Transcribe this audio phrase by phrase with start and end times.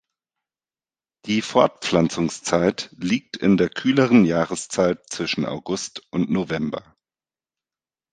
[1.27, 6.95] Die Fortpflanzungszeit liegt in der kühleren Jahreszeit zwischen August und November.